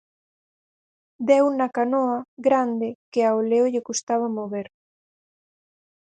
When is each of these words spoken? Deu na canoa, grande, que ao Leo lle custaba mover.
Deu 1.29 1.45
na 1.57 1.67
canoa, 1.75 2.17
grande, 2.47 2.89
que 3.11 3.21
ao 3.23 3.37
Leo 3.49 3.65
lle 3.73 3.85
custaba 3.89 4.27
mover. 4.37 4.67